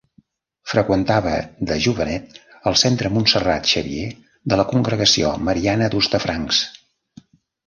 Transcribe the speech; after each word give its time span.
Freqüentava 0.69 1.33
de 1.71 1.75
jovenet 1.87 2.39
el 2.71 2.77
centre 2.85 3.11
Montserrat-Xavier 3.17 4.07
de 4.55 4.59
la 4.63 4.67
Congregació 4.73 5.31
Mariana 5.51 5.91
d'Hostafrancs. 5.97 6.65